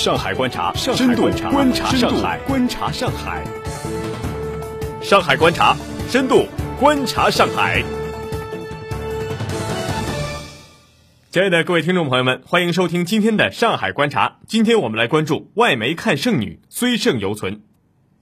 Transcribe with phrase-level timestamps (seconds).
[0.00, 3.44] 上海观察，深度观察上海，观察上海。
[5.02, 5.76] 上海观察，
[6.08, 6.46] 深度
[6.78, 7.84] 观察上海。
[11.30, 14.38] 亲爱的各位听众朋友们，欢迎收听今天的上海观察。
[14.46, 17.60] 今天我们来关注外媒看剩女，虽胜犹存。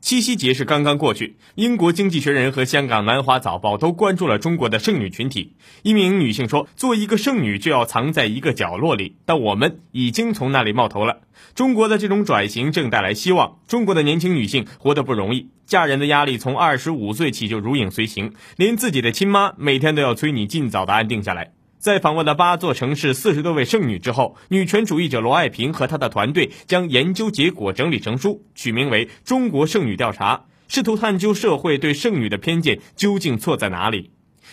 [0.00, 5.56] 七夕节是刚刚过去，英国经济学人和香港南华早报都关注了中国的剩女群体。
[5.82, 11.18] 一名女性说：“做一个剩女就要藏在一个角落里，但我们已经从那里冒头了。
[11.54, 13.58] 中国的这种转型正带来希望。
[13.66, 30.36] 中国的年轻女性活得不容易，嫁人的压力从二十五岁起就如影随形，连自己的亲妈每天都要催你尽早的安定下来。”在访问了八座城市四十多位剩女之后，女权主义者罗爱萍和她的团队将研究结果整理成书，取名为《中国剩女调查》，
[30.66, 34.10] 试图探究社会对剩女的偏见究竟错在哪里。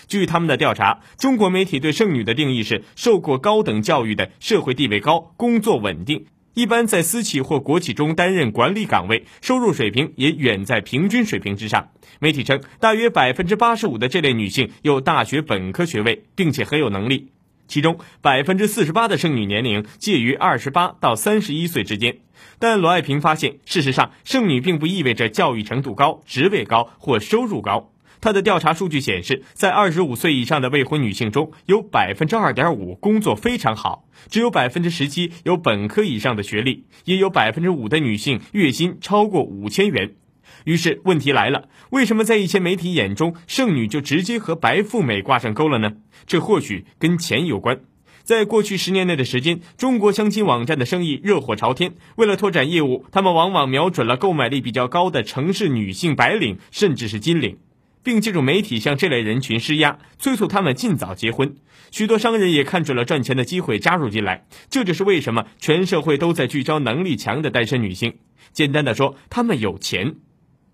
[0.08, 6.28] 据他们的调查，中国媒体对剩女的定义是受过高等教育的、社会地位高、工作稳定。
[6.56, 11.90] 一般在私企或国企中担任管理岗位，收入水平也远在平均水平之上。
[12.20, 17.34] 媒体称，大约百分之八十五的这类女性有大学本科学位，并且很有能力。
[17.68, 22.20] 其中，百分之四十八的剩女年龄介于二十八到三十一岁之间。
[22.58, 27.92] 但罗爱萍发现，事实上，剩女并不意味着教育程度高、职位高或收入高。
[28.22, 40.16] 他的调查数据显示，在二十五岁以上的未婚女性中，有百分之二点五工作非常好，只有百分之十七有本科以上的学历，也有百分之五的女性月薪超过五千元。
[40.64, 45.94] 于是问题来了：为什么在一些媒体眼中，剩女就直接和白富美挂上钩了呢？
[46.26, 47.82] 这或许跟钱有关。
[48.24, 51.94] 在过去十年内的时间，中国相亲网站的生意热火朝天。
[52.16, 57.58] 为了拓展业务，他们往往瞄准了购买力比较高的城市女性白领，甚至是金领。
[58.06, 61.56] 并借助媒体向这类人群施压，催促他们尽早结婚。
[61.92, 64.46] 许多商人也看准了赚钱的机会加入进来。
[64.70, 68.14] 这就是为什么全社会都在聚焦能力强的单身女性。
[68.54, 70.16] 简单的说，他们有钱。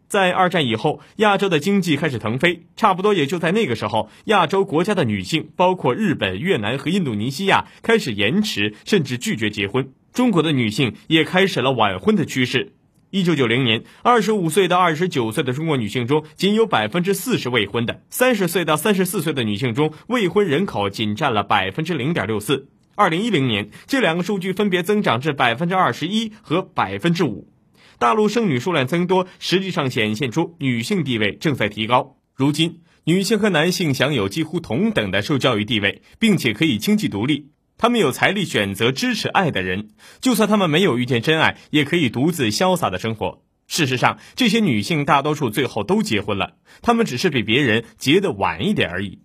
[0.10, 9.94] 在二战以后，亚洲的经济开始腾飞，差不多也就在那个时候，亚洲国家的女性，包括日本、越南和印度尼西亚，开始延迟甚至拒绝结婚。
[10.12, 12.74] 中国的女性也开始了晚婚的趋势。
[13.12, 22.70] 一九九零年，二十五岁到二十九岁的中国女性中，仅有百分之四十未婚的；三十岁到三十四岁的女性中，未婚人口仅占了百分之零点六四。
[22.96, 27.50] 二零一零年，这两个数据分别增长至百分之二十一和百分之五。
[28.00, 32.16] 大陆剩女数量增多，实际上显现出女性地位正在提高。
[32.34, 37.50] 如今，女性和男性享有几乎同等的受教育地位，并且可以经济独立。
[37.82, 39.90] 他们有财力选择支持爱的人，
[40.22, 43.42] 就算他们没有遇见真爱，也可以独自潇洒的生活。
[43.68, 49.24] 事实上，这些女性大多数最后都结婚了，她们只是比别人结得晚一点而已。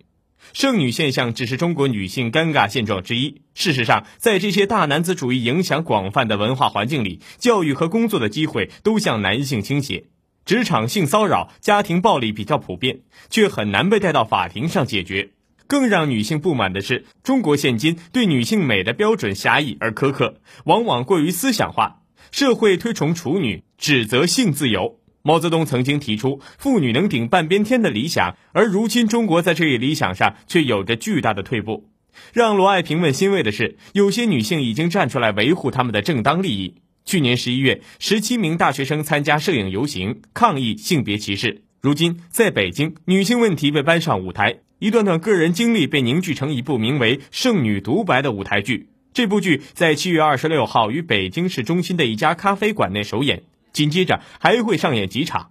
[0.53, 3.43] 剩女现象只是中国女性尴尬现状之一。
[3.53, 10.05] 事实上，在这些大男子主义影响广泛的文化环境里，教育和工作的机会都向男性倾斜，
[10.45, 15.29] 职场性骚扰、家庭暴力比较普遍，却很难被带到法庭上解决。
[15.67, 22.01] 更让女性不满的是，中国现今对女性美的标准狭义而苛刻，往往过于思想化。
[22.31, 24.99] 社会推崇处女，指责性自由。
[25.21, 31.89] 毛泽东曾经提出“妇女能顶半边天”的理想，而如今中国在这一理想上却有着巨大的退步。
[32.33, 36.75] 让罗爱萍们欣慰的是，有些女性已经站出来维护她们的正当利益。
[37.05, 41.63] 去年十一月，十七名大学生参加摄影游行，抗议性别歧视。
[41.81, 44.59] 如今，在北京，女性问题被搬上舞台。
[44.79, 48.89] 一段段个人经历被凝聚成一部名为《剩女独白》的舞台剧。
[49.11, 53.41] 这部剧在七月二十六号于北京市中心的一家咖啡馆内首演，
[53.73, 55.49] 紧接着还会上演几场。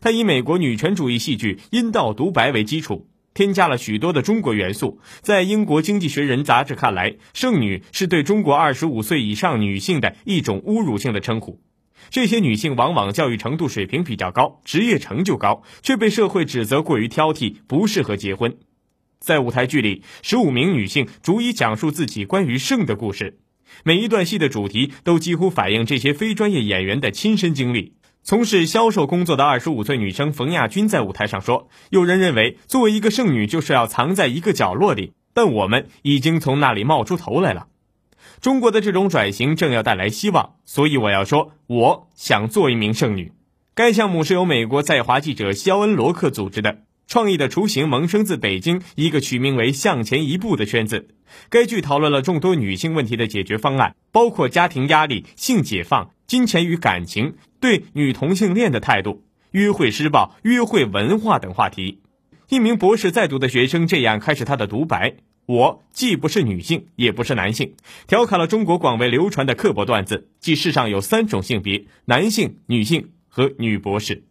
[0.00, 5.00] 它以美国女权主义戏剧《阴道独白》为基础，添加了许多的中国元素。
[5.22, 11.60] 在英国《经济学人》杂志看来，“剩女”是对中国二十五岁以上女性的一种侮辱性的称呼。
[12.10, 18.56] 这些女性往往教育程度水平比较高，职业成就高，却被社会指责过于挑剔，不适合结婚。
[19.20, 23.38] 在舞台剧里，十五名女性逐一讲述自己关于性的故事，
[23.84, 27.94] 每一段戏的主题都几乎反映这些非专业演员的亲身经历。
[28.22, 37.68] 从事销售工作的二十五岁女生冯亚军在舞台上说：“有人认为作为一个剩女就是要藏在一个角落里，但我们已经从那里冒出头来了。
[38.40, 43.32] 中国的这种转型正要带来希望，所以我要说，我想做一名剩女。”
[43.74, 46.78] 该项目是由美国在华记者肖恩·罗克组织的。
[47.08, 51.08] 创意的雏形萌生自北京一个取名为“向前一步”的圈子。
[51.48, 62.00] 该剧讨论了众多女性问题的解决方案，包括家庭压力、性解放、金钱与感情、对女同性恋的态度、约会施暴、约会文化等话题。
[62.50, 65.16] 一名博士在读的学生这样开始他的独白
[65.46, 67.74] ：“我既不是女性，也不是男性，
[68.06, 74.24] 调侃了中国广为流传的刻薄段子，即世上有三种性别：男性、女性和女博士。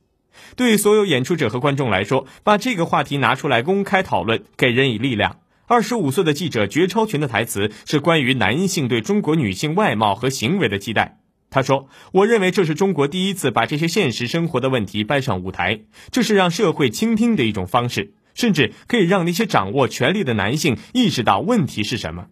[0.56, 5.40] 对所有演出者和观众来说，把这个话题拿出来公开讨论，给人以力量。
[5.66, 11.20] 二十五岁的记者绝超群的台词是关于男性对中国女性外貌和行为的期待。
[11.50, 15.82] 他说：“我认为这是中国第一次把这些现实生活的问题搬上舞台，
[16.12, 22.28] 这是让社会倾听的一种方式。”甚至可以让那些掌握权力的男性意识到问题是什么。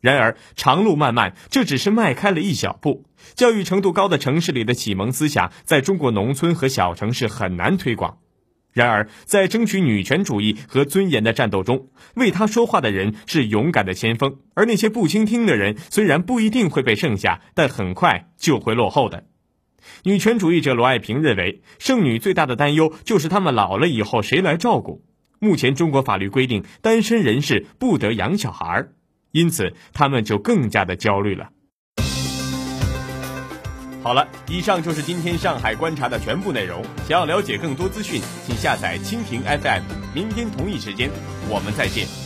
[0.00, 3.06] 然而，长路漫漫，这只是迈开了一小步。
[3.34, 8.18] 教育程度高的城市里的启蒙思想，在中国农村和小城市很难推广。
[8.72, 19.24] 然而，在争取女权主义和尊严的战斗中，为他说话的人是勇敢的先锋，而那些不倾听的人，虽然不一定会被剩下，但很快就会落后的。
[20.02, 25.02] 女权主义者罗爱萍认为，剩女最大的担忧就是她们老了以后谁来照顾。
[25.38, 28.88] 目前中国法律规定，单身人士不得养小孩，
[29.36, 31.46] 因此他们就更加的焦虑了。
[34.02, 36.82] 好了，以上就是今天上海观察的全部内容。
[37.06, 39.82] 想要了解更多资讯，请下载蜻蜓 FM。
[40.14, 41.10] 明天同一时间，
[41.50, 42.25] 我们再见。